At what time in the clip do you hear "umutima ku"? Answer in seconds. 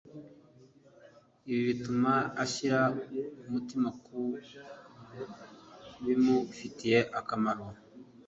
3.47-4.17